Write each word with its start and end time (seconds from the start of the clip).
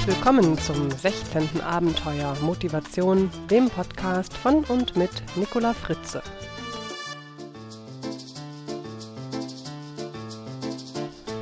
herzlich 0.00 0.16
willkommen 0.16 0.58
zum 0.58 0.90
16. 0.90 1.60
Abenteuer 1.60 2.34
Motivation, 2.40 3.30
dem 3.50 3.68
Podcast 3.68 4.32
von 4.32 4.64
und 4.64 4.96
mit 4.96 5.10
Nicola 5.36 5.74
Fritze. 5.74 6.22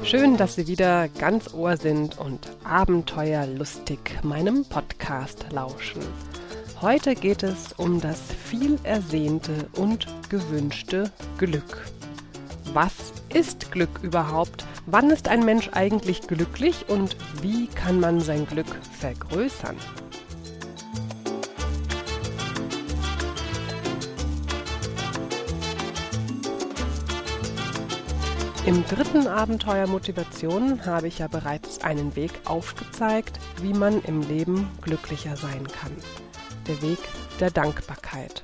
Schön, 0.03 0.37
dass 0.37 0.57
Sie 0.57 0.67
wieder 0.67 1.09
ganz 1.09 1.55
Ohr 1.55 1.77
sind 1.77 2.19
und 2.19 2.49
abenteuerlustig 2.65 4.01
meinem 4.23 4.65
Podcast 4.65 5.47
lauschen. 5.53 6.03
Heute 6.81 7.15
geht 7.15 7.45
es 7.45 7.75
um 7.75 8.01
das 8.01 8.21
viel 8.45 8.77
ersehnte 8.83 9.69
und 9.77 10.09
gewünschte 10.31 11.13
Glück. 11.37 11.87
Was 12.73 13.13
ist 13.33 13.71
Glück 13.71 14.01
überhaupt? 14.03 14.65
Wann 14.91 15.11
ist 15.11 15.29
ein 15.29 15.45
Mensch 15.45 15.69
eigentlich 15.75 16.23
glücklich 16.23 16.89
und 16.89 17.15
wie 17.43 17.67
kann 17.67 18.01
man 18.01 18.23
sein 18.23 18.47
Glück 18.47 18.75
vergrößern? 18.99 19.77
Im 28.65 28.83
dritten 28.87 29.27
Abenteuer 29.27 29.87
Motivation 29.87 30.87
habe 30.87 31.09
ich 31.09 31.19
ja 31.19 31.29
bereits 31.29 31.83
einen 31.85 32.17
Weg 32.17 32.33
aufgezeigt, 32.47 33.39
wie 33.61 33.75
man 33.75 34.01
im 34.05 34.23
Leben 34.23 34.71
glücklicher 34.81 35.37
sein 35.37 35.69
kann. 35.69 35.93
Der 36.67 36.81
Weg 36.81 37.01
der 37.41 37.51
Dankbarkeit. 37.51 38.43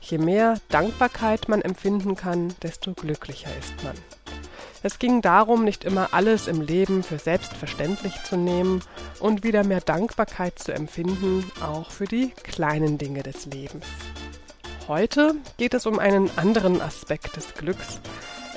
Je 0.00 0.16
mehr 0.16 0.56
Dankbarkeit 0.70 1.50
man 1.50 1.60
empfinden 1.60 2.16
kann, 2.16 2.54
desto 2.62 2.94
glücklicher 2.94 3.50
ist 3.58 3.84
man. 3.84 3.94
Es 4.86 4.98
ging 4.98 5.22
darum, 5.22 5.64
nicht 5.64 5.82
immer 5.82 6.08
alles 6.12 6.46
im 6.46 6.60
Leben 6.60 7.02
für 7.02 7.18
selbstverständlich 7.18 8.22
zu 8.24 8.36
nehmen 8.36 8.82
und 9.18 9.42
wieder 9.42 9.64
mehr 9.64 9.80
Dankbarkeit 9.80 10.58
zu 10.58 10.74
empfinden, 10.74 11.50
auch 11.62 11.90
für 11.90 12.04
die 12.04 12.32
kleinen 12.42 12.98
Dinge 12.98 13.22
des 13.22 13.46
Lebens. 13.46 13.86
Heute 14.86 15.36
geht 15.56 15.72
es 15.72 15.86
um 15.86 15.98
einen 15.98 16.30
anderen 16.36 16.82
Aspekt 16.82 17.34
des 17.34 17.54
Glücks. 17.54 17.98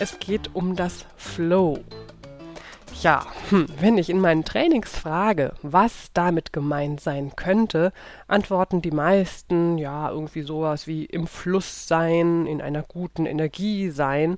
Es 0.02 0.20
geht 0.20 0.54
um 0.54 0.76
das 0.76 1.06
Flow. 1.16 1.80
Ja, 3.02 3.26
hm, 3.50 3.68
wenn 3.80 3.98
ich 3.98 4.10
in 4.10 4.20
meinen 4.20 4.44
Trainings 4.44 4.90
frage, 4.98 5.54
was 5.62 6.12
damit 6.14 6.52
gemeint 6.52 7.00
sein 7.00 7.38
könnte, 7.38 7.94
antworten 8.28 8.82
die 8.82 8.92
meisten 8.92 9.78
ja 9.78 10.10
irgendwie 10.12 10.42
sowas 10.42 10.88
wie 10.88 11.06
im 11.06 11.26
Fluss 11.26 11.88
sein, 11.88 12.48
in 12.48 12.62
einer 12.62 12.84
guten 12.84 13.26
Energie 13.26 13.92
sein, 13.92 14.36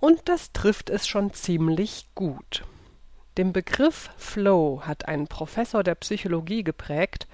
und 0.00 0.28
das 0.28 0.52
trifft 0.52 0.90
es 0.90 1.06
schon 1.06 1.32
ziemlich 1.32 2.08
gut. 2.14 2.64
Den 3.36 3.52
Begriff 3.52 4.10
Flow 4.16 4.82
hat 4.84 5.08
ein 5.08 5.26
Professor 5.26 5.82
der 5.82 5.96
Psychologie 5.96 6.62
geprägt, 6.62 7.26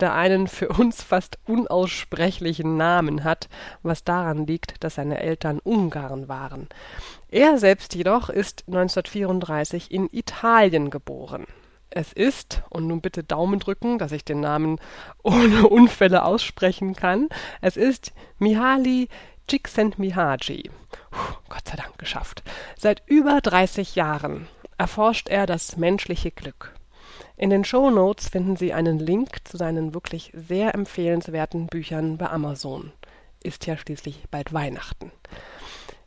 der 0.00 0.14
einen 0.14 0.46
für 0.46 0.68
uns 0.68 1.02
fast 1.02 1.38
unaussprechlichen 1.46 2.76
Namen 2.76 3.24
hat, 3.24 3.48
was 3.82 4.04
daran 4.04 4.46
liegt, 4.46 4.82
dass 4.84 4.94
seine 4.94 5.20
Eltern 5.20 5.58
Ungarn 5.58 6.28
waren. 6.28 6.68
Er 7.28 7.58
selbst 7.58 7.94
jedoch 7.94 8.28
ist 8.28 8.64
1934 8.68 9.90
in 9.90 10.08
Italien 10.12 10.90
geboren. 10.90 11.46
Es 11.90 12.12
ist, 12.12 12.62
und 12.68 12.86
nun 12.86 13.00
bitte 13.00 13.24
Daumen 13.24 13.60
drücken, 13.60 13.98
dass 13.98 14.12
ich 14.12 14.24
den 14.24 14.40
Namen 14.40 14.78
ohne 15.22 15.68
Unfälle 15.68 16.24
aussprechen 16.24 16.94
kann, 16.94 17.28
es 17.60 17.76
ist 17.76 18.12
Mihaly 18.38 19.08
Csikszentmihalyi. 19.48 20.70
Gott 21.48 21.68
sei 21.68 21.76
Dank 21.76 21.98
geschafft. 21.98 22.42
Seit 22.76 23.02
über 23.06 23.40
30 23.40 23.94
Jahren 23.94 24.48
erforscht 24.76 25.28
er 25.28 25.46
das 25.46 25.76
menschliche 25.76 26.30
Glück. 26.30 26.74
In 27.36 27.50
den 27.50 27.64
Show 27.64 27.90
Notes 27.90 28.28
finden 28.28 28.56
Sie 28.56 28.72
einen 28.72 28.98
Link 28.98 29.36
zu 29.44 29.56
seinen 29.56 29.94
wirklich 29.94 30.32
sehr 30.34 30.74
empfehlenswerten 30.74 31.66
Büchern 31.66 32.18
bei 32.18 32.28
Amazon. 32.28 32.92
Ist 33.42 33.66
ja 33.66 33.76
schließlich 33.76 34.24
bald 34.30 34.52
Weihnachten. 34.52 35.12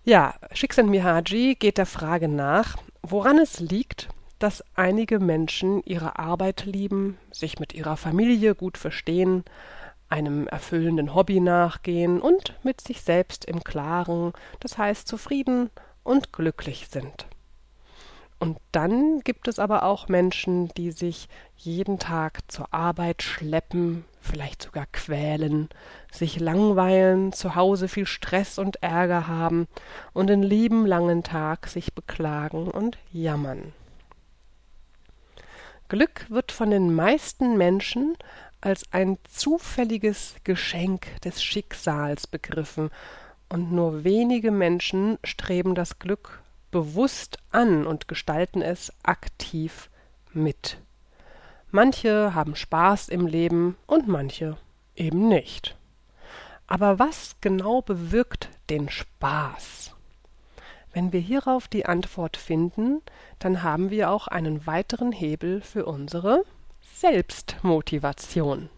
Ja, 0.03 0.35
Csikszentmihalyi 0.53 1.55
geht 1.55 1.77
der 1.77 1.85
Frage 1.85 2.27
nach, 2.27 2.77
woran 3.01 3.37
es 3.37 3.59
liegt, 3.59 4.09
dass 4.39 4.63
einige 4.75 5.19
Menschen 5.19 5.83
ihre 5.83 6.17
Arbeit 6.17 6.65
lieben, 6.65 7.17
sich 7.31 7.59
mit 7.59 7.73
ihrer 7.73 7.95
Familie 7.95 8.55
gut 8.55 8.77
verstehen, 8.77 9.43
einem 10.11 10.47
erfüllenden 10.47 11.15
Hobby 11.15 11.39
nachgehen 11.39 12.21
und 12.21 12.55
mit 12.63 12.81
sich 12.81 13.01
selbst 13.01 13.45
im 13.45 13.63
Klaren, 13.63 14.33
das 14.59 14.77
heißt 14.77 15.07
zufrieden 15.07 15.69
und 16.03 16.33
glücklich 16.33 16.87
sind. 16.89 17.27
Und 18.41 18.57
dann 18.71 19.19
gibt 19.19 19.47
es 19.47 19.59
aber 19.59 19.83
auch 19.83 20.07
Menschen, 20.07 20.69
die 20.69 20.91
sich 20.91 21.29
jeden 21.55 21.99
Tag 21.99 22.39
zur 22.47 22.73
Arbeit 22.73 23.21
schleppen, 23.21 24.03
vielleicht 24.19 24.63
sogar 24.63 24.87
quälen, 24.91 25.69
sich 26.11 26.39
langweilen, 26.39 27.33
zu 27.33 27.53
Hause 27.55 27.87
viel 27.87 28.07
Stress 28.07 28.57
und 28.57 28.81
Ärger 28.81 29.27
haben 29.27 29.67
und 30.13 30.27
den 30.27 30.41
lieben 30.41 30.87
langen 30.87 31.21
Tag 31.21 31.67
sich 31.67 31.93
beklagen 31.93 32.67
und 32.67 32.97
jammern. 33.11 33.73
Glück 35.87 36.25
wird 36.29 36.51
von 36.51 36.71
den 36.71 36.95
meisten 36.95 37.57
Menschen 37.57 38.17
als 38.61 38.83
ein 38.91 39.17
zufälliges 39.29 40.35
Geschenk 40.43 41.19
des 41.21 41.43
Schicksals 41.43 42.27
begriffen, 42.27 42.89
und 43.49 43.73
nur 43.73 44.05
wenige 44.05 44.49
Menschen 44.49 45.19
streben 45.25 45.75
das 45.75 45.99
Glück 45.99 46.41
bewusst 46.71 47.37
an 47.51 47.85
und 47.85 48.07
gestalten 48.07 48.61
es 48.61 48.93
aktiv 49.03 49.89
mit. 50.31 50.77
Manche 51.69 52.33
haben 52.33 52.55
Spaß 52.55 53.09
im 53.09 53.27
Leben 53.27 53.75
und 53.87 54.07
manche 54.07 54.57
eben 54.95 55.27
nicht. 55.27 55.75
Aber 56.65 56.97
was 56.97 57.35
genau 57.41 57.81
bewirkt 57.81 58.49
den 58.69 58.89
Spaß? 58.89 59.93
Wenn 60.93 61.11
wir 61.11 61.19
hierauf 61.19 61.67
die 61.67 61.85
Antwort 61.85 62.37
finden, 62.37 63.01
dann 63.39 63.63
haben 63.63 63.89
wir 63.89 64.11
auch 64.11 64.27
einen 64.27 64.65
weiteren 64.65 65.11
Hebel 65.11 65.61
für 65.61 65.85
unsere 65.85 66.43
Selbstmotivation. 67.01 68.69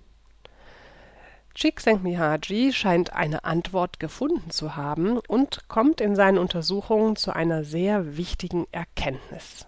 Csikszentmihalyi 1.56 2.72
scheint 2.72 3.11
eine 3.11 3.44
Antwort 3.44 4.00
gefunden 4.00 4.50
zu 4.50 4.78
haben 4.78 5.19
und 5.28 5.67
kommt 5.67 6.00
in 6.00 6.16
seinen 6.16 6.38
Untersuchungen 6.38 7.17
zu 7.17 7.35
einer 7.35 7.66
sehr 7.66 8.16
wichtigen 8.16 8.66
Erkenntnis. 8.72 9.67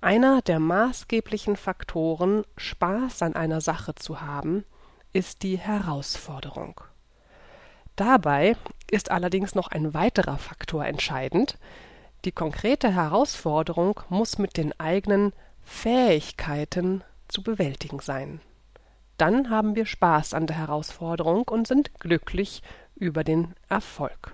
Einer 0.00 0.42
der 0.42 0.58
maßgeblichen 0.58 1.54
Faktoren, 1.54 2.42
Spaß 2.56 3.22
an 3.22 3.36
einer 3.36 3.60
Sache 3.60 3.94
zu 3.94 4.20
haben, 4.20 4.64
ist 5.12 5.44
die 5.44 5.56
Herausforderung. 5.56 6.80
Dabei 7.94 8.56
ist 8.90 9.12
allerdings 9.12 9.54
noch 9.54 9.68
ein 9.68 9.94
weiterer 9.94 10.38
Faktor 10.38 10.86
entscheidend. 10.86 11.56
Die 12.24 12.32
konkrete 12.32 12.92
Herausforderung 12.92 14.00
muss 14.08 14.38
mit 14.38 14.56
den 14.56 14.78
eigenen 14.80 15.32
Fähigkeiten 15.62 17.04
zu 17.30 17.42
bewältigen 17.42 18.00
sein 18.00 18.40
dann 19.20 19.50
haben 19.50 19.76
wir 19.76 19.84
Spaß 19.84 20.32
an 20.32 20.46
der 20.46 20.56
Herausforderung 20.56 21.46
und 21.46 21.66
sind 21.66 22.00
glücklich 22.00 22.62
über 22.96 23.22
den 23.22 23.54
Erfolg. 23.68 24.32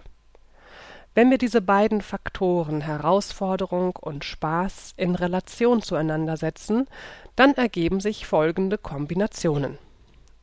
Wenn 1.12 1.28
wir 1.28 1.38
diese 1.38 1.60
beiden 1.60 2.02
Faktoren 2.02 2.82
Herausforderung 2.82 3.96
und 3.96 4.24
Spaß 4.24 4.94
in 4.96 5.16
Relation 5.16 5.82
zueinander 5.82 6.36
setzen, 6.36 6.86
dann 7.34 7.54
ergeben 7.54 7.98
sich 7.98 8.26
folgende 8.26 8.78
Kombinationen. 8.78 9.78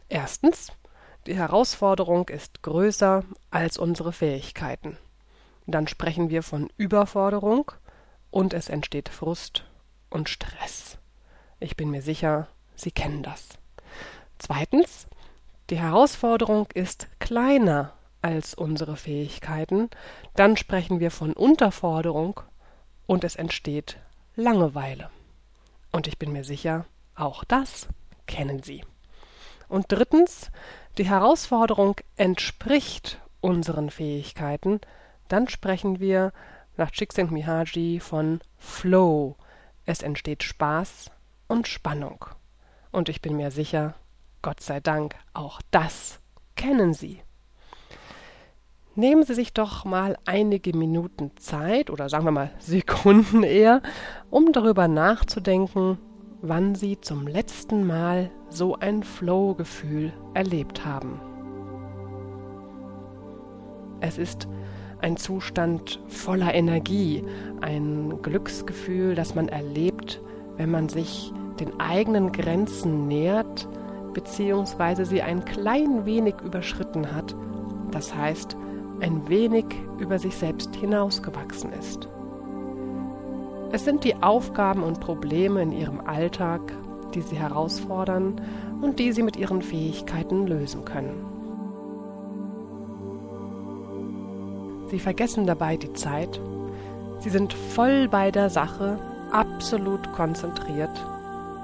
Erstens, 0.10 0.74
die 1.26 1.36
Herausforderung 1.36 2.28
ist 2.28 2.64
größer 2.64 3.24
als 3.50 3.78
unsere 3.78 4.12
Fähigkeiten. 4.12 4.98
Dann 5.68 5.88
sprechen 5.88 6.30
wir 6.30 6.44
von 6.44 6.70
Überforderung 6.76 7.72
und 8.30 8.54
es 8.54 8.68
entsteht 8.68 9.08
Frust 9.08 9.64
und 10.10 10.28
Stress. 10.28 10.98
Ich 11.64 11.78
bin 11.78 11.92
mir 11.92 12.02
sicher, 12.02 12.50
Sie 12.76 12.92
kennen 12.92 13.24
das. 13.24 13.48
Zweitens, 14.38 15.08
die 15.70 15.78
Herausforderung 15.78 16.68
ist 16.74 17.08
kleiner 17.20 17.94
als 18.22 18.54
unsere 18.54 18.98
Fähigkeiten, 18.98 19.90
dann 20.36 20.58
sprechen 20.58 21.00
wir 21.00 21.10
von 21.10 21.32
Unterforderung 21.32 22.42
und 23.06 23.24
es 23.24 23.38
entsteht 23.38 23.98
Langeweile. 24.36 25.10
Und 25.90 26.08
ich 26.08 26.20
bin 26.20 26.34
mir 26.34 26.44
sicher, 26.44 26.86
auch 27.16 27.46
das 27.46 27.88
kennen 28.28 28.62
Sie. 28.62 28.84
Und 29.70 29.86
drittens, 29.88 30.52
die 30.98 31.10
Herausforderung 31.10 31.96
entspricht 32.18 33.22
unseren 33.40 33.90
Fähigkeiten, 33.90 34.82
dann 35.30 35.48
sprechen 35.48 36.02
wir 36.02 36.34
nach 36.76 36.92
Csikszentmihalyi 36.92 38.02
von 38.02 38.42
Flow. 38.58 39.38
Es 39.86 40.02
entsteht 40.02 40.44
Spaß 40.44 41.13
und 41.48 41.68
Spannung. 41.68 42.26
Und 42.92 43.10
ich 43.10 43.22
bin 43.22 43.36
mir 43.38 43.52
sicher, 43.52 43.96
Gott 44.42 44.60
sei 44.60 44.80
Dank, 44.80 45.16
auch 45.34 45.62
das 45.72 46.20
kennen 46.56 46.94
Sie. 46.94 47.22
Nehmen 48.96 49.24
Sie 49.24 49.34
sich 49.34 49.54
doch 49.54 49.86
mal 49.86 50.18
einige 50.26 50.78
Minuten 50.78 51.32
Zeit 51.38 51.90
oder 51.90 52.10
sagen 52.10 52.26
wir 52.26 52.32
mal 52.32 52.52
Sekunden 52.60 53.44
eher, 53.44 53.82
um 54.30 54.52
darüber 54.52 54.88
nachzudenken, 54.88 55.98
wann 56.42 56.76
Sie 56.76 57.02
zum 57.02 57.28
letzten 57.28 57.88
Mal 57.88 58.30
so 58.50 58.76
ein 58.76 59.02
Flow-Gefühl 59.02 60.14
erlebt 60.36 60.86
haben. 60.86 61.20
Es 64.00 64.18
ist 64.18 64.48
ein 65.00 65.18
Zustand 65.18 66.00
voller 66.08 66.54
Energie, 66.54 67.24
ein 67.62 68.22
Glücksgefühl, 68.22 69.16
das 69.16 69.34
man 69.34 69.48
erlebt, 69.48 70.22
wenn 70.58 70.72
man 70.72 70.90
sich 70.90 71.34
den 71.60 71.80
eigenen 71.80 72.32
Grenzen 72.32 73.08
nähert, 73.08 73.68
beziehungsweise 74.14 75.06
sie 75.06 75.22
ein 75.22 75.44
klein 75.46 76.06
wenig 76.06 76.36
überschritten 76.44 77.14
hat, 77.14 77.36
das 77.92 78.16
heißt 78.16 78.56
ein 79.00 79.28
wenig 79.28 79.66
über 79.98 80.20
sich 80.20 80.36
selbst 80.36 80.76
hinausgewachsen 80.76 81.72
ist. 81.74 82.08
Es 83.72 83.86
sind 83.86 84.04
die 84.04 84.16
Aufgaben 84.22 84.84
und 84.84 85.00
Probleme 85.00 85.62
in 85.62 85.72
ihrem 85.72 86.00
Alltag, 86.02 86.62
die 87.14 87.22
sie 87.22 87.36
herausfordern 87.36 88.40
und 88.82 89.00
die 89.00 89.12
sie 89.12 89.24
mit 89.24 89.36
ihren 89.36 89.62
Fähigkeiten 89.62 90.48
lösen 90.48 90.86
können. 90.86 91.26
Sie 94.88 95.00
vergessen 95.00 95.48
dabei 95.48 95.76
die 95.76 95.94
Zeit. 95.94 96.40
Sie 97.18 97.30
sind 97.30 97.54
voll 97.54 98.08
bei 98.08 98.30
der 98.30 98.52
Sache, 98.52 99.00
absolut 99.34 100.12
konzentriert, 100.14 101.06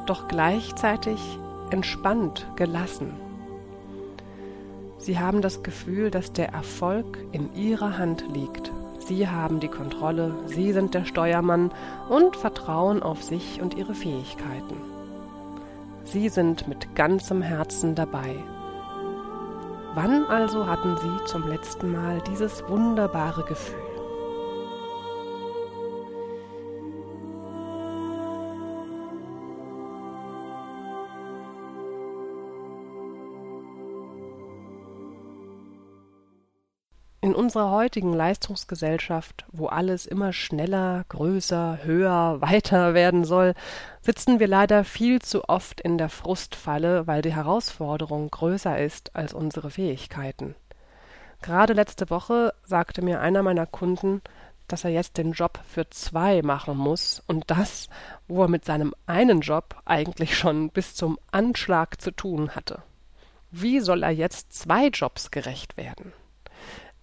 doch 0.05 0.27
gleichzeitig 0.27 1.39
entspannt, 1.71 2.47
gelassen. 2.55 3.13
Sie 4.97 5.17
haben 5.17 5.41
das 5.41 5.63
Gefühl, 5.63 6.11
dass 6.11 6.33
der 6.33 6.49
Erfolg 6.49 7.17
in 7.31 7.53
ihrer 7.55 7.97
Hand 7.97 8.25
liegt. 8.33 8.71
Sie 8.99 9.27
haben 9.27 9.59
die 9.59 9.69
Kontrolle, 9.69 10.33
Sie 10.47 10.73
sind 10.73 10.93
der 10.93 11.05
Steuermann 11.05 11.71
und 12.09 12.35
vertrauen 12.35 13.01
auf 13.01 13.23
sich 13.23 13.61
und 13.61 13.75
Ihre 13.75 13.93
Fähigkeiten. 13.93 14.75
Sie 16.03 16.27
sind 16.27 16.67
mit 16.67 16.95
ganzem 16.95 17.41
Herzen 17.41 17.95
dabei 17.95 18.35
Wann 19.95 20.25
also 20.25 20.67
hatten 20.67 20.95
Sie 20.97 21.25
zum 21.25 21.47
letzten 21.47 21.91
Mal 21.91 22.21
dieses 22.21 22.63
wunderbare 22.69 23.43
Gefühl? 23.43 23.88
Unserer 37.39 37.71
heutigen 37.71 38.13
Leistungsgesellschaft, 38.13 39.45
wo 39.53 39.67
alles 39.67 40.05
immer 40.05 40.33
schneller, 40.33 41.05
größer, 41.07 41.79
höher, 41.83 42.37
weiter 42.41 42.93
werden 42.93 43.23
soll, 43.23 43.53
sitzen 44.01 44.41
wir 44.41 44.47
leider 44.47 44.83
viel 44.83 45.21
zu 45.21 45.47
oft 45.47 45.79
in 45.79 45.97
der 45.97 46.09
Frustfalle, 46.09 47.07
weil 47.07 47.21
die 47.21 47.33
Herausforderung 47.33 48.29
größer 48.29 48.77
ist 48.77 49.15
als 49.15 49.33
unsere 49.33 49.71
Fähigkeiten. 49.71 50.53
Gerade 51.41 51.71
letzte 51.71 52.09
Woche 52.09 52.53
sagte 52.65 53.01
mir 53.01 53.21
einer 53.21 53.41
meiner 53.41 53.65
Kunden, 53.65 54.21
dass 54.67 54.83
er 54.83 54.91
jetzt 54.91 55.17
den 55.17 55.31
Job 55.31 55.61
für 55.65 55.89
zwei 55.89 56.41
machen 56.41 56.77
muss 56.77 57.23
und 57.25 57.49
das, 57.49 57.87
wo 58.27 58.43
er 58.43 58.49
mit 58.49 58.65
seinem 58.65 58.93
einen 59.05 59.39
Job 59.39 59.81
eigentlich 59.85 60.37
schon 60.37 60.69
bis 60.71 60.93
zum 60.93 61.17
Anschlag 61.31 62.01
zu 62.01 62.11
tun 62.11 62.53
hatte. 62.53 62.83
Wie 63.49 63.79
soll 63.79 64.03
er 64.03 64.11
jetzt 64.11 64.51
zwei 64.53 64.87
Jobs 64.87 65.31
gerecht 65.31 65.77
werden? 65.77 66.11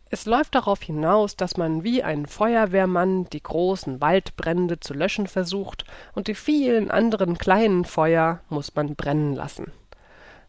Es 0.09 0.25
läuft 0.25 0.55
darauf 0.55 0.83
hinaus, 0.83 1.35
dass 1.35 1.57
man 1.57 1.83
wie 1.83 2.05
ein 2.05 2.27
Feuerwehrmann 2.27 3.25
die 3.31 3.43
großen 3.43 4.01
Waldbrände 4.01 4.79
zu 4.79 4.95
löschen 4.95 5.27
versucht, 5.27 5.85
und 6.15 6.29
die 6.29 6.35
vielen 6.35 6.91
anderen 6.91 7.39
kleinen 7.39 7.85
Feuer 7.85 8.41
muss 8.49 8.75
man 8.77 8.95
brennen 8.95 9.35
lassen. 9.35 9.73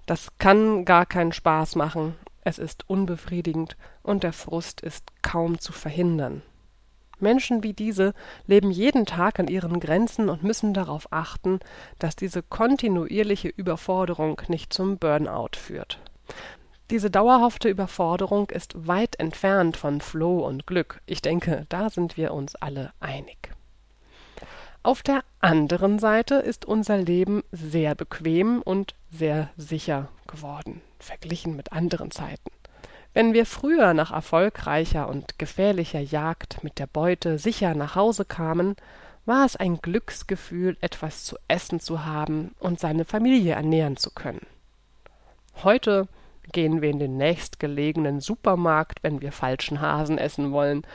Das 0.06 0.38
kann 0.38 0.86
gar 0.86 1.08
keinen 1.08 1.34
Spaß 1.34 1.76
machen, 1.76 2.16
es 2.44 2.60
ist 2.60 2.88
unbefriedigend, 2.88 3.78
und 4.04 4.24
der 4.24 4.34
Frust 4.34 4.82
ist 4.82 5.06
kaum 5.24 5.60
zu 5.60 5.74
verhindern. 5.74 6.44
Menschen 7.20 7.64
wie 7.64 7.74
diese 7.74 8.14
leben 8.46 8.70
jeden 8.70 9.08
Tag 9.08 9.40
an 9.40 9.48
ihren 9.48 9.80
Grenzen 9.80 10.30
und 10.30 10.44
müssen 10.44 10.76
darauf 10.76 11.12
achten, 11.12 11.60
dass 11.98 12.16
diese 12.16 12.44
kontinuierliche 12.44 13.50
Überforderung 13.50 14.40
nicht 14.50 14.72
zum 14.72 15.00
Burnout 15.00 15.58
führt. 15.58 16.00
Diese 16.90 17.12
dauerhafte 17.12 17.68
Überforderung 17.68 18.50
ist 18.50 18.88
weit 18.88 19.20
entfernt 19.20 19.76
von 19.76 20.00
Flow 20.00 20.46
und 20.48 20.66
Glück. 20.68 21.02
Ich 21.06 21.22
denke, 21.22 21.66
da 21.68 21.90
sind 21.90 22.16
wir 22.16 22.34
uns 22.34 22.56
alle 22.56 22.94
einig. 23.02 23.50
Auf 24.84 25.04
der 25.04 25.26
anderen 25.42 26.00
Seite 26.00 26.36
ist 26.36 26.64
unser 26.64 26.98
Leben 26.98 27.44
sehr 27.52 27.94
bequem 27.94 28.62
und 28.62 28.96
sehr 29.12 29.50
sicher 29.58 30.08
geworden, 30.28 30.82
verglichen 30.98 31.58
mit 31.58 31.74
anderen 31.74 32.10
Zeiten. 32.10 32.52
Wenn 33.14 33.34
wir 33.34 33.46
früher 33.46 33.94
nach 33.94 34.12
erfolgreicher 34.12 35.10
und 35.10 35.38
gefährlicher 35.40 36.00
Jagd 36.00 36.64
mit 36.64 36.80
der 36.80 36.88
Beute 36.88 37.38
sicher 37.38 37.74
nach 37.74 37.96
Hause 37.96 38.24
kamen, 38.24 38.78
war 39.26 39.46
es 39.46 39.58
ein 39.58 39.82
Glücksgefühl, 39.82 40.78
etwas 40.80 41.26
zu 41.26 41.36
essen 41.50 41.82
zu 41.82 42.06
haben 42.06 42.56
und 42.60 42.80
seine 42.80 43.04
Familie 43.04 43.56
ernähren 43.56 43.98
zu 43.98 44.12
können. 44.12 44.46
Heute 45.64 46.08
gehen 46.52 46.82
wir 46.82 46.90
in 46.90 47.00
den 47.00 47.18
nächstgelegenen 47.18 48.20
Supermarkt, 48.20 49.04
wenn 49.04 49.22
wir 49.22 49.32
falschen 49.32 49.82
Hasen 49.82 50.18
essen 50.18 50.52
wollen. 50.52 50.86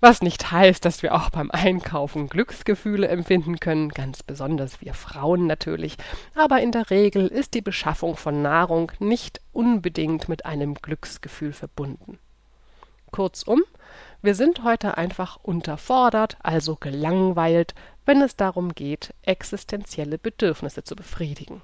Was 0.00 0.22
nicht 0.22 0.50
heißt, 0.50 0.84
dass 0.84 1.02
wir 1.02 1.14
auch 1.14 1.30
beim 1.30 1.50
Einkaufen 1.50 2.28
Glücksgefühle 2.28 3.08
empfinden 3.08 3.58
können, 3.60 3.88
ganz 3.88 4.22
besonders 4.22 4.80
wir 4.80 4.94
Frauen 4.94 5.46
natürlich, 5.46 5.96
aber 6.34 6.60
in 6.60 6.72
der 6.72 6.90
Regel 6.90 7.26
ist 7.26 7.54
die 7.54 7.62
Beschaffung 7.62 8.16
von 8.16 8.42
Nahrung 8.42 8.92
nicht 8.98 9.40
unbedingt 9.52 10.28
mit 10.28 10.44
einem 10.44 10.74
Glücksgefühl 10.74 11.52
verbunden. 11.52 12.18
Kurzum, 13.12 13.62
wir 14.22 14.34
sind 14.34 14.64
heute 14.64 14.98
einfach 14.98 15.38
unterfordert, 15.42 16.36
also 16.42 16.76
gelangweilt, 16.76 17.74
wenn 18.06 18.20
es 18.22 18.36
darum 18.36 18.74
geht, 18.74 19.14
existenzielle 19.22 20.18
Bedürfnisse 20.18 20.82
zu 20.84 20.96
befriedigen. 20.96 21.62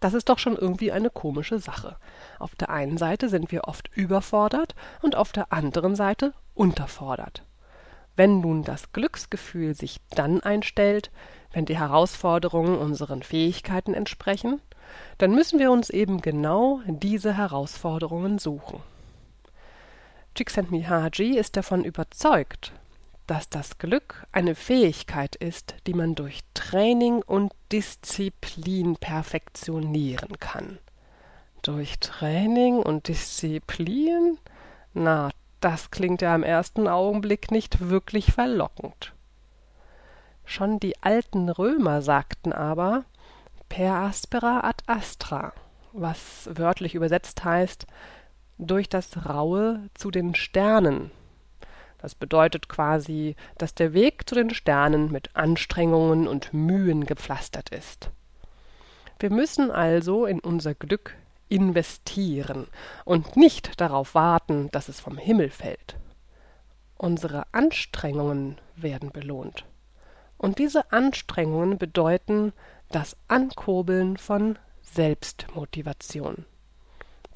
Das 0.00 0.14
ist 0.14 0.28
doch 0.28 0.38
schon 0.38 0.56
irgendwie 0.56 0.92
eine 0.92 1.10
komische 1.10 1.58
Sache. 1.58 1.96
Auf 2.38 2.54
der 2.54 2.70
einen 2.70 2.98
Seite 2.98 3.28
sind 3.28 3.50
wir 3.50 3.64
oft 3.64 3.88
überfordert 3.94 4.74
und 5.02 5.16
auf 5.16 5.32
der 5.32 5.52
anderen 5.52 5.96
Seite 5.96 6.32
unterfordert. 6.54 7.42
Wenn 8.14 8.40
nun 8.40 8.62
das 8.62 8.92
Glücksgefühl 8.92 9.74
sich 9.74 10.00
dann 10.10 10.40
einstellt, 10.40 11.10
wenn 11.52 11.66
die 11.66 11.78
Herausforderungen 11.78 12.78
unseren 12.78 13.22
Fähigkeiten 13.22 13.94
entsprechen, 13.94 14.60
dann 15.18 15.34
müssen 15.34 15.58
wir 15.58 15.70
uns 15.70 15.90
eben 15.90 16.20
genau 16.20 16.80
diese 16.86 17.36
Herausforderungen 17.36 18.38
suchen. 18.38 18.80
Csikszentmihalyi 20.34 21.38
ist 21.38 21.56
davon 21.56 21.84
überzeugt, 21.84 22.72
dass 23.26 23.48
das 23.48 23.78
Glück 23.78 24.26
eine 24.32 24.54
Fähigkeit 24.54 25.36
ist, 25.36 25.74
die 25.86 25.94
man 25.94 26.14
durch 26.14 26.40
Training 26.54 27.22
und 27.22 27.52
Disziplin 27.72 28.96
perfektionieren 28.96 30.38
kann. 30.38 30.78
Durch 31.62 31.98
Training 31.98 32.76
und 32.76 33.08
Disziplin? 33.08 34.38
Na, 34.94 35.30
das 35.60 35.90
klingt 35.90 36.22
ja 36.22 36.34
im 36.34 36.44
ersten 36.44 36.86
Augenblick 36.86 37.50
nicht 37.50 37.88
wirklich 37.88 38.32
verlockend. 38.32 39.12
Schon 40.44 40.78
die 40.78 41.02
alten 41.02 41.48
Römer 41.48 42.02
sagten 42.02 42.52
aber 42.52 43.04
per 43.68 43.94
aspera 43.94 44.60
ad 44.60 44.84
astra, 44.86 45.52
was 45.92 46.48
wörtlich 46.52 46.94
übersetzt 46.94 47.44
heißt 47.44 47.86
durch 48.58 48.88
das 48.88 49.26
Raue 49.26 49.90
zu 49.94 50.10
den 50.10 50.34
Sternen 50.34 51.10
das 51.98 52.14
bedeutet 52.14 52.68
quasi, 52.68 53.36
dass 53.58 53.74
der 53.74 53.92
Weg 53.92 54.28
zu 54.28 54.34
den 54.34 54.50
Sternen 54.50 55.10
mit 55.10 55.34
Anstrengungen 55.34 56.28
und 56.28 56.52
Mühen 56.52 57.04
gepflastert 57.04 57.70
ist. 57.70 58.10
Wir 59.18 59.30
müssen 59.30 59.70
also 59.70 60.26
in 60.26 60.40
unser 60.40 60.74
Glück 60.74 61.16
investieren 61.48 62.66
und 63.04 63.36
nicht 63.36 63.80
darauf 63.80 64.14
warten, 64.14 64.68
dass 64.72 64.88
es 64.88 65.00
vom 65.00 65.16
Himmel 65.16 65.50
fällt. 65.50 65.96
Unsere 66.98 67.44
Anstrengungen 67.52 68.58
werden 68.74 69.10
belohnt. 69.10 69.64
Und 70.38 70.58
diese 70.58 70.92
Anstrengungen 70.92 71.78
bedeuten 71.78 72.52
das 72.90 73.16
Ankurbeln 73.28 74.16
von 74.16 74.58
Selbstmotivation. 74.82 76.44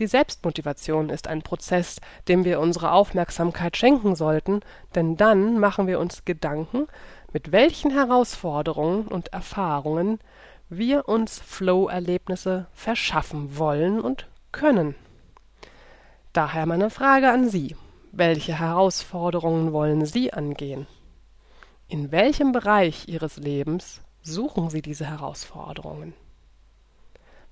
Die 0.00 0.06
Selbstmotivation 0.06 1.10
ist 1.10 1.28
ein 1.28 1.42
Prozess, 1.42 2.00
dem 2.26 2.44
wir 2.44 2.58
unsere 2.58 2.92
Aufmerksamkeit 2.92 3.76
schenken 3.76 4.16
sollten, 4.16 4.60
denn 4.94 5.18
dann 5.18 5.58
machen 5.58 5.86
wir 5.86 6.00
uns 6.00 6.24
Gedanken, 6.24 6.86
mit 7.34 7.52
welchen 7.52 7.90
Herausforderungen 7.90 9.06
und 9.06 9.34
Erfahrungen 9.34 10.18
wir 10.70 11.06
uns 11.06 11.38
Flow-Erlebnisse 11.38 12.66
verschaffen 12.72 13.58
wollen 13.58 14.00
und 14.00 14.26
können. 14.52 14.94
Daher 16.32 16.64
meine 16.64 16.88
Frage 16.88 17.30
an 17.30 17.50
Sie. 17.50 17.76
Welche 18.10 18.58
Herausforderungen 18.58 19.74
wollen 19.74 20.06
Sie 20.06 20.32
angehen? 20.32 20.86
In 21.88 22.10
welchem 22.10 22.52
Bereich 22.52 23.06
Ihres 23.06 23.36
Lebens 23.36 24.00
suchen 24.22 24.70
Sie 24.70 24.80
diese 24.80 25.04
Herausforderungen. 25.04 26.14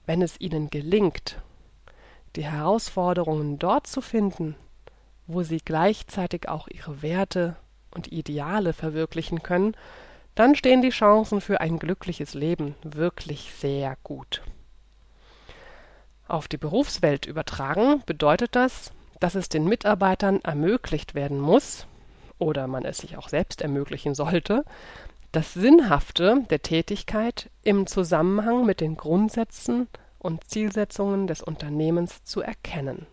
Wenn 0.07 0.23
es 0.23 0.41
Ihnen 0.41 0.71
gelingt, 0.71 1.37
die 2.37 2.45
Herausforderungen 2.45 3.59
dort 3.59 3.87
zu 3.87 4.01
finden, 4.01 4.57
wo 5.27 5.43
Sie 5.43 5.59
gleichzeitig 5.59 6.49
auch 6.49 6.69
Ihre 6.69 7.03
Werte 7.03 7.57
und 7.91 8.13
Ideale 8.13 8.73
verwirklichen 8.73 9.43
können, 9.43 9.77
dann 10.35 10.55
stehen 10.55 10.83
die 10.83 10.91
Chancen 10.91 11.41
für 11.41 11.61
ein 11.61 11.79
glückliches 11.79 12.35
Leben 12.35 12.75
wirklich 12.83 13.53
sehr 13.55 13.97
gut. 14.03 14.43
Auf 16.29 16.47
die 16.47 16.59
Berufswelt 16.59 17.27
übertragen 17.27 18.03
bedeutet 18.07 18.55
das, 18.55 18.93
dass 19.19 19.35
es 19.35 19.49
den 19.49 19.65
Mitarbeitern 19.65 20.41
ermöglicht 20.43 21.15
werden 21.15 21.41
muss, 21.41 21.87
oder 22.39 22.67
man 22.69 22.85
es 22.85 22.99
sich 22.99 23.17
auch 23.17 23.29
selbst 23.29 23.63
ermöglichen 23.63 24.15
sollte, 24.15 24.65
das 25.33 25.55
Sinnhafte 25.55 26.45
der 26.51 26.63
Tätigkeit 26.63 27.51
im 27.63 27.87
Zusammenhang 27.87 28.65
mit 28.65 28.81
den 28.81 28.97
Grundsätzen 28.97 29.89
und 30.19 30.45
Zielsetzungen 30.45 31.27
des 31.27 31.43
Unternehmens 31.43 32.25
zu 32.25 32.41
erkennen. 32.41 33.07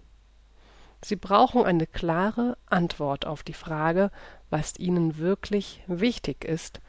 Sie 1.03 1.15
brauchen 1.15 1.63
eine 1.63 1.85
klare 1.85 2.57
Antwort 2.65 3.25
auf 3.25 3.43
die 3.43 3.53
Frage, 3.53 4.09
was 4.49 4.79
ihnen 4.79 5.17
wirklich 5.17 5.83
wichtig 5.87 6.43
ist, 6.43 6.79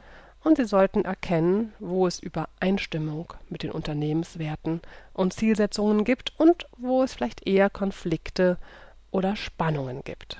und 0.43 0.57
sie 0.57 0.65
sollten 0.65 1.03
erkennen, 1.03 1.73
wo 1.79 2.07
es 2.07 2.19
Übereinstimmung 2.19 3.33
mit 3.49 3.63
den 3.63 3.71
Unternehmenswerten 3.71 4.81
und 5.13 5.33
Zielsetzungen 5.33 6.03
gibt 6.03 6.33
und 6.39 6.67
wo 6.77 7.03
es 7.03 7.13
vielleicht 7.13 7.45
eher 7.45 7.69
Konflikte 7.69 8.57
oder 9.11 9.35
Spannungen 9.35 10.03
gibt. 10.03 10.39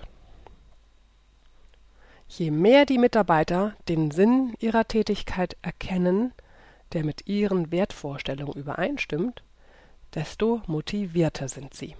Je 2.29 2.51
mehr 2.51 2.86
die 2.86 2.98
Mitarbeiter 2.98 3.75
den 3.88 4.12
Sinn 4.12 4.53
ihrer 4.60 4.88
Tätigkeit 4.88 5.55
erkennen, 5.62 6.34
der 6.93 7.03
mit 7.03 7.27
ihren 7.27 7.72
Wertvorstellungen 7.72 8.53
übereinstimmt, 8.53 9.43
desto 10.17 10.63
motivierter 10.65 11.47
sind 11.47 11.75
sie. 11.75 11.95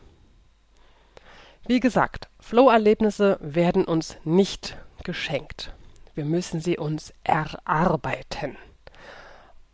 Wie 1.68 1.80
gesagt, 1.80 2.30
Flow-Erlebnisse 2.40 3.38
werden 3.42 3.86
uns 3.86 4.18
nicht 4.24 4.76
geschenkt. 5.04 5.76
Wir 6.16 6.26
müssen 6.26 6.60
sie 6.60 6.80
uns 6.80 7.14
erarbeiten. 7.24 8.58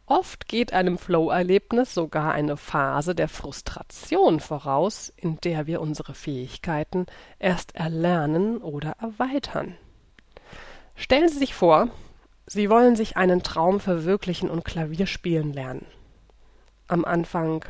Oft 0.05 0.50
geht 0.50 0.73
einem 0.73 0.97
Flow-Erlebnis 0.97 1.93
sogar 1.93 2.33
eine 2.33 2.57
Phase 2.57 3.15
der 3.15 3.29
Frustration 3.29 4.41
voraus, 4.41 5.13
in 5.15 5.39
der 5.39 5.65
wir 5.65 5.79
unsere 5.79 6.13
Fähigkeiten 6.13 7.05
erst 7.39 7.75
erlernen 7.75 8.57
oder 8.57 8.97
erweitern. 9.00 9.77
Stellen 10.95 11.29
Sie 11.29 11.39
sich 11.39 11.53
vor, 11.53 11.88
Sie 12.45 12.69
wollen 12.69 12.97
sich 12.97 13.15
einen 13.15 13.41
Traum 13.41 13.79
verwirklichen 13.79 14.50
und 14.50 14.65
Klavier 14.65 15.07
spielen 15.07 15.53
lernen. 15.53 15.85
Am 16.89 17.05
Anfang, 17.05 17.63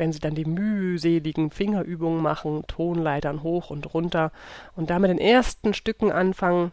wenn 0.00 0.12
Sie 0.12 0.18
dann 0.18 0.34
die 0.34 0.46
mühseligen 0.46 1.50
Fingerübungen 1.50 2.22
machen, 2.22 2.64
Tonleitern 2.66 3.42
hoch 3.42 3.68
und 3.68 3.92
runter 3.92 4.32
und 4.74 4.88
damit 4.88 5.10
den 5.10 5.18
ersten 5.18 5.74
Stücken 5.74 6.10
anfangen, 6.10 6.72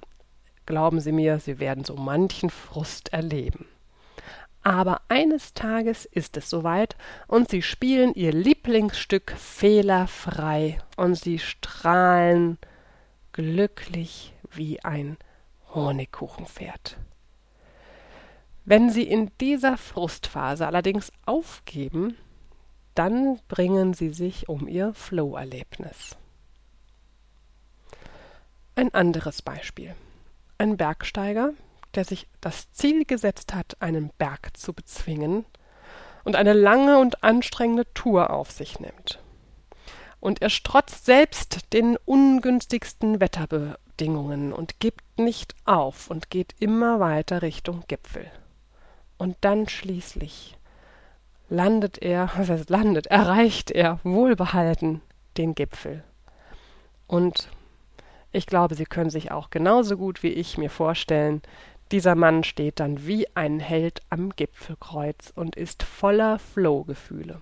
glauben 0.65 1.01
Sie 1.01 1.11
mir, 1.11 1.37
Sie 1.39 1.59
werden 1.59 1.83
so 1.83 1.95
manchen 1.97 2.49
Frust 2.49 3.11
erleben. 3.11 3.65
Aber 4.63 5.01
eines 5.09 5.53
Tages 5.53 6.05
ist 6.05 6.37
es 6.37 6.49
soweit 6.49 6.95
und 7.27 7.49
Sie 7.49 7.61
spielen 7.61 8.13
Ihr 8.13 8.31
Lieblingsstück 8.31 9.31
fehlerfrei 9.37 10.79
und 10.95 11.15
Sie 11.15 11.37
strahlen 11.37 12.57
glücklich 13.33 14.33
wie 14.51 14.83
ein 14.85 15.17
Honigkuchenpferd. 15.75 16.95
Wenn 18.63 18.89
Sie 18.89 19.03
in 19.03 19.31
dieser 19.41 19.75
Frustphase 19.75 20.65
allerdings 20.65 21.11
aufgeben, 21.25 22.15
dann 22.97 23.39
bringen 23.47 23.93
Sie 23.93 24.09
sich 24.09 24.49
um 24.49 24.67
Ihr 24.67 24.93
Flow-Erlebnis. 24.93 26.17
Ein 28.75 28.93
anderes 28.93 29.41
Beispiel. 29.41 29.95
Ein 30.57 30.77
Bergsteiger, 30.77 31.51
der 31.93 32.05
sich 32.05 32.27
das 32.41 32.71
Ziel 32.71 33.05
gesetzt 33.05 33.53
hat, 33.53 33.77
einen 33.81 34.09
Berg 34.17 34.57
zu 34.57 34.73
bezwingen 34.73 35.45
und 36.23 36.35
eine 36.35 36.53
lange 36.53 36.97
und 36.97 37.23
anstrengende 37.23 37.91
Tour 37.93 38.31
auf 38.31 38.51
sich 38.51 38.79
nimmt. 38.79 39.19
Und 40.19 40.41
er 40.41 40.49
strotzt 40.49 41.05
selbst 41.05 41.73
den 41.73 41.97
ungünstigsten 42.05 43.19
Wetterbedingungen 43.19 44.53
und 44.53 44.79
gibt 44.79 45.19
nicht 45.19 45.55
auf 45.65 46.09
und 46.09 46.31
geht 46.31 46.55
immer 46.59 46.99
weiter 46.99 47.43
Richtung 47.43 47.83
Gipfel. 47.87 48.31
Und 49.17 49.37
dann 49.41 49.69
schließlich 49.69 50.56
landet 51.49 51.97
er, 52.01 52.29
was 52.37 52.49
heißt 52.49 52.69
landet, 52.69 53.07
erreicht 53.07 53.71
er 53.71 53.99
wohlbehalten 54.03 55.01
den 55.37 55.55
Gipfel. 55.55 56.03
Und 57.07 57.49
ich 58.31 58.45
glaube, 58.45 58.75
Sie 58.75 58.85
können 58.85 59.09
sich 59.09 59.31
auch 59.31 59.49
genauso 59.49 59.97
gut 59.97 60.23
wie 60.23 60.29
ich 60.29 60.57
mir 60.57 60.69
vorstellen, 60.69 61.41
dieser 61.91 62.15
Mann 62.15 62.43
steht 62.43 62.81
dann 62.81 63.07
wie 63.07 63.27
ein 63.35 63.61
Held 63.61 64.01
am 64.09 64.31
Gipfelkreuz 64.35 65.31
und 65.33 65.55
ist 65.55 65.83
voller 65.83 66.37
Flow-Gefühle. 66.37 67.41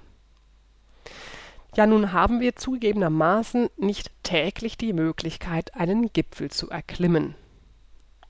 Ja, 1.76 1.88
nun 1.88 2.14
haben 2.14 2.40
wir 2.40 2.56
zugegebenermaßen 2.56 3.70
nicht 3.78 4.12
täglich 4.24 4.78
die 4.78 4.94
Möglichkeit, 4.94 5.76
einen 5.76 6.14
Gipfel 6.14 6.52
zu 6.52 6.70
erklimmen. 6.70 7.36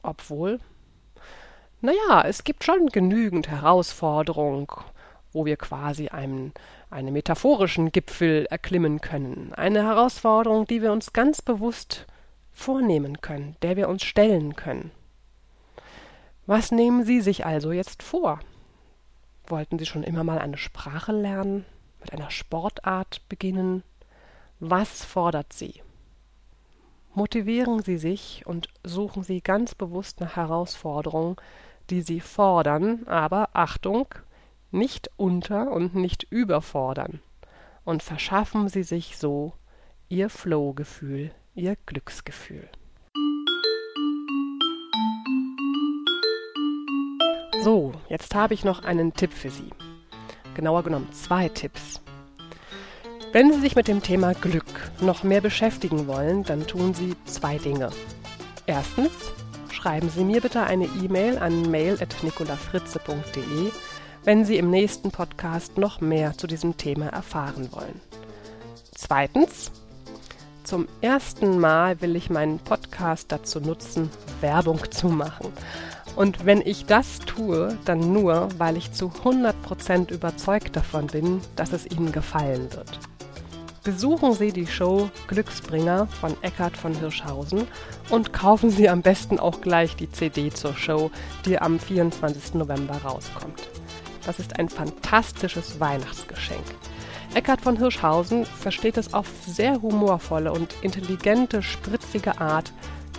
Obwohl, 0.02 0.60
naja, 1.82 2.24
es 2.26 2.46
gibt 2.46 2.64
schon 2.64 2.88
genügend 2.88 3.50
Herausforderungen, 3.50 4.68
wo 5.36 5.46
wir 5.46 5.58
quasi 5.58 6.08
einen, 6.08 6.54
einen 6.90 7.12
metaphorischen 7.12 7.92
Gipfel 7.92 8.48
erklimmen 8.50 9.02
können. 9.02 9.54
Eine 9.54 9.84
Herausforderung, 9.84 10.66
die 10.66 10.82
wir 10.82 10.94
uns 10.94 11.12
ganz 11.12 11.42
bewusst 11.42 12.08
vornehmen 12.54 13.20
können, 13.20 13.58
der 13.62 13.76
wir 13.76 13.90
uns 13.90 14.04
stellen 14.04 14.56
können. 14.56 14.92
Was 16.48 16.72
nehmen 16.72 17.04
Sie 17.04 17.20
sich 17.20 17.46
also 17.46 17.74
jetzt 17.74 18.02
vor? 18.02 18.40
Wollten 19.48 19.78
Sie 19.78 19.86
schon 19.86 20.04
immer 20.04 20.24
mal 20.24 20.40
eine 20.40 20.58
Sprache 20.58 21.12
lernen, 21.12 21.66
mit 22.00 22.14
einer 22.14 22.32
Sportart 22.32 23.22
beginnen? 23.28 23.84
Was 24.62 25.04
fordert 25.04 25.52
Sie? 25.52 25.82
Motivieren 27.14 27.82
Sie 27.82 27.98
sich 27.98 28.44
und 28.46 28.70
suchen 28.86 29.24
Sie 29.24 29.42
ganz 29.42 29.76
bewusst 29.76 30.22
nach 30.22 30.38
Herausforderungen, 30.38 31.36
die 31.90 32.02
Sie 32.02 32.22
fordern, 32.22 33.06
aber 33.06 33.50
Achtung, 33.54 34.08
nicht 34.76 35.10
unter 35.18 35.72
und 35.72 35.96
nicht 35.96 36.28
überfordern. 36.30 37.20
Und 37.84 38.04
verschaffen 38.04 38.70
Sie 38.70 38.84
sich 38.84 39.18
so 39.18 39.54
Ihr 40.10 40.30
Flow-Gefühl, 40.30 41.32
Ihr 41.56 41.76
Glücksgefühl. 41.86 42.68
So, 47.64 47.94
jetzt 48.10 48.36
habe 48.36 48.54
ich 48.54 48.64
noch 48.64 48.84
einen 48.84 49.14
Tipp 49.14 49.34
für 49.34 49.50
Sie. 49.50 49.72
Genauer 50.54 50.84
genommen 50.84 51.12
zwei 51.14 51.50
Tipps. 51.50 52.02
Wenn 53.32 53.52
Sie 53.52 53.60
sich 53.60 53.76
mit 53.76 53.88
dem 53.88 54.04
Thema 54.04 54.34
Glück 54.34 54.92
noch 55.02 55.24
mehr 55.24 55.42
beschäftigen 55.42 56.08
wollen, 56.08 56.44
dann 56.44 56.68
tun 56.68 56.94
Sie 56.94 57.16
zwei 57.26 57.58
Dinge. 57.58 57.90
Erstens, 58.68 59.12
schreiben 59.72 60.10
Sie 60.10 60.24
mir 60.24 60.42
bitte 60.42 60.62
eine 60.62 60.86
E-Mail 60.86 61.40
an 61.40 61.70
mail.nicolafritze.de, 61.70 63.72
wenn 64.26 64.44
Sie 64.44 64.58
im 64.58 64.72
nächsten 64.72 65.12
Podcast 65.12 65.78
noch 65.78 66.02
mehr 66.02 66.36
zu 66.36 66.48
diesem 66.48 66.78
Thema 66.78 67.08
erfahren 67.08 67.70
wollen. 67.72 68.02
Zweitens, 68.96 69.72
zum 70.64 70.88
ersten 71.02 71.60
Mal 71.60 72.02
will 72.02 72.16
ich 72.16 72.32
meinen 72.32 72.58
Podcast 72.58 73.32
dazu 73.32 73.60
nutzen, 73.60 74.10
Werbung 74.42 74.80
zu 74.90 75.10
machen. 75.10 75.54
Und 76.16 76.46
wenn 76.46 76.62
ich 76.62 76.88
das 76.88 77.20
tue, 77.20 77.78
dann 77.86 78.14
nur, 78.14 78.50
weil 78.58 78.78
ich 78.78 78.92
zu 78.94 79.12
100% 79.24 80.12
überzeugt 80.12 80.76
davon 80.76 81.08
bin, 81.08 81.42
dass 81.56 81.72
es 81.72 81.86
Ihnen 81.86 82.12
gefallen 82.12 82.74
wird. 82.74 83.00
Besuchen 83.84 84.34
Sie 84.34 84.52
die 84.52 84.66
Show 84.66 85.12
Glücksbringer 85.28 86.08
von 86.08 86.36
Eckhard 86.42 86.76
von 86.76 86.96
Hirschhausen 86.96 87.68
und 88.10 88.34
kaufen 88.34 88.72
Sie 88.72 88.90
am 88.90 89.04
besten 89.04 89.38
auch 89.38 89.62
gleich 89.62 89.96
die 89.96 90.12
CD 90.12 90.50
zur 90.50 90.74
Show, 90.74 91.12
die 91.46 91.62
am 91.62 91.80
24. 91.80 92.56
November 92.56 92.96
rauskommt. 93.04 93.70
Das 94.26 94.40
ist 94.40 94.60
ein 94.60 94.70
fantastisches 94.70 95.80
Weihnachtsgeschenk. 95.80 96.64
Eckhard 97.34 97.62
von 97.62 97.78
Hirschhausen 97.78 98.46
versteht 98.46 98.98
es 98.98 99.14
auf 99.14 99.28
sehr 99.46 99.82
humorvolle 99.82 100.52
und 100.52 100.76
intelligente, 100.82 101.62
spritzige 101.62 102.40
Art, 102.40 102.72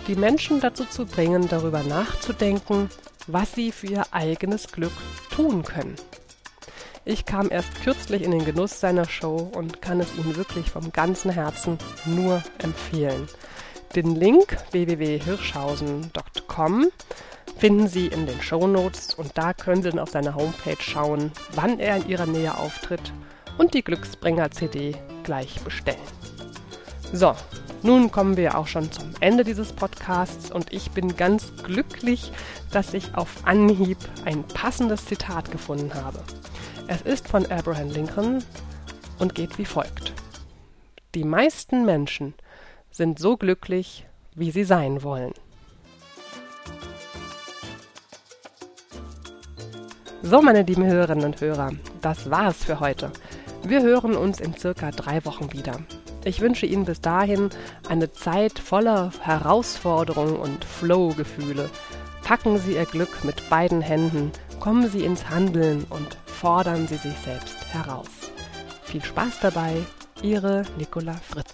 die 0.07 0.15
Menschen 0.15 0.59
dazu 0.59 0.85
zu 0.85 1.05
bringen, 1.05 1.47
darüber 1.49 1.83
nachzudenken, 1.83 2.89
was 3.27 3.53
sie 3.53 3.71
für 3.71 3.87
ihr 3.87 4.05
eigenes 4.11 4.71
Glück 4.71 4.93
tun 5.29 5.63
können. 5.63 5.95
Ich 7.05 7.25
kam 7.25 7.49
erst 7.49 7.83
kürzlich 7.83 8.21
in 8.21 8.31
den 8.31 8.43
Genuss 8.43 8.81
seiner 8.81 9.07
Show 9.07 9.49
und 9.53 9.81
kann 9.81 10.01
es 10.01 10.13
Ihnen 10.15 10.35
wirklich 10.35 10.71
vom 10.71 10.91
ganzen 10.91 11.31
Herzen 11.31 11.77
nur 12.05 12.43
empfehlen. 12.57 13.29
Den 13.95 14.15
Link 14.15 14.57
www.hirschhausen.com 14.71 16.87
finden 17.57 17.87
Sie 17.87 18.07
in 18.07 18.25
den 18.25 18.41
Show 18.41 18.67
Notes 18.67 19.13
und 19.15 19.37
da 19.37 19.53
können 19.53 19.81
Sie 19.81 19.89
dann 19.89 19.99
auf 19.99 20.09
seiner 20.09 20.35
Homepage 20.35 20.81
schauen, 20.81 21.31
wann 21.53 21.79
er 21.79 21.97
in 21.97 22.07
Ihrer 22.07 22.25
Nähe 22.25 22.57
auftritt 22.57 23.13
und 23.57 23.73
die 23.73 23.83
Glücksbringer-CD 23.83 24.95
gleich 25.23 25.59
bestellen. 25.61 25.97
So, 27.11 27.35
nun 27.83 28.11
kommen 28.11 28.37
wir 28.37 28.57
auch 28.57 28.67
schon 28.67 28.91
zum 28.91 29.13
Ende 29.21 29.43
dieses 29.43 29.71
Podcasts 29.71 30.51
und 30.51 30.73
ich 30.73 30.91
bin 30.91 31.15
ganz 31.15 31.51
glücklich, 31.63 32.31
dass 32.71 32.93
ich 32.93 33.15
auf 33.15 33.45
Anhieb 33.45 33.97
ein 34.25 34.43
passendes 34.43 35.05
Zitat 35.05 35.51
gefunden 35.51 35.93
habe. 35.93 36.19
Es 36.87 37.01
ist 37.01 37.27
von 37.27 37.45
Abraham 37.45 37.89
Lincoln 37.89 38.43
und 39.19 39.35
geht 39.35 39.57
wie 39.57 39.65
folgt. 39.65 40.13
Die 41.15 41.23
meisten 41.23 41.85
Menschen 41.85 42.33
sind 42.91 43.19
so 43.19 43.37
glücklich, 43.37 44.05
wie 44.35 44.51
sie 44.51 44.63
sein 44.63 45.03
wollen. 45.03 45.33
So, 50.23 50.41
meine 50.41 50.63
lieben 50.63 50.85
Hörerinnen 50.85 51.25
und 51.25 51.39
Hörer, 51.39 51.71
das 52.01 52.29
war's 52.29 52.63
für 52.63 52.79
heute. 52.79 53.11
Wir 53.63 53.83
hören 53.83 54.15
uns 54.15 54.39
in 54.39 54.57
circa 54.57 54.89
drei 54.89 55.23
Wochen 55.25 55.53
wieder. 55.53 55.79
Ich 56.25 56.41
wünsche 56.41 56.65
Ihnen 56.65 56.85
bis 56.85 57.01
dahin 57.01 57.49
eine 57.87 58.11
Zeit 58.11 58.57
voller 58.57 59.11
Herausforderungen 59.21 60.35
und 60.35 60.65
Flow-Gefühle. 60.65 61.69
Packen 62.23 62.57
Sie 62.57 62.73
Ihr 62.73 62.85
Glück 62.85 63.23
mit 63.23 63.47
beiden 63.49 63.81
Händen, 63.81 64.31
kommen 64.59 64.89
Sie 64.89 65.05
ins 65.05 65.29
Handeln 65.29 65.85
und 65.89 66.17
fordern 66.25 66.87
Sie 66.87 66.97
sich 66.97 67.17
selbst 67.19 67.55
heraus. 67.71 68.09
Viel 68.83 69.03
Spaß 69.03 69.39
dabei, 69.41 69.75
Ihre 70.23 70.63
Nicola 70.77 71.13
Fritze. 71.13 71.46